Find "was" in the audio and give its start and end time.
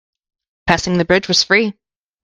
1.27-1.43